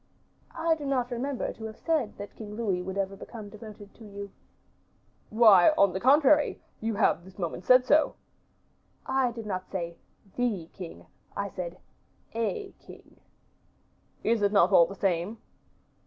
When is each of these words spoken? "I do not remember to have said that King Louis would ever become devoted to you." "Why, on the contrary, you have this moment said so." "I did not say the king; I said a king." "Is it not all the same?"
"I 0.55 0.73
do 0.73 0.83
not 0.83 1.11
remember 1.11 1.53
to 1.53 1.65
have 1.65 1.77
said 1.77 2.17
that 2.17 2.35
King 2.35 2.55
Louis 2.55 2.81
would 2.81 2.97
ever 2.97 3.15
become 3.15 3.49
devoted 3.49 3.93
to 3.93 4.03
you." 4.03 4.31
"Why, 5.29 5.73
on 5.77 5.93
the 5.93 5.99
contrary, 5.99 6.59
you 6.79 6.95
have 6.95 7.23
this 7.23 7.37
moment 7.37 7.65
said 7.65 7.85
so." 7.85 8.15
"I 9.05 9.29
did 9.31 9.45
not 9.45 9.69
say 9.69 9.97
the 10.37 10.71
king; 10.73 11.05
I 11.37 11.49
said 11.49 11.77
a 12.33 12.71
king." 12.79 13.19
"Is 14.23 14.41
it 14.41 14.51
not 14.51 14.71
all 14.71 14.87
the 14.87 14.95
same?" 14.95 15.37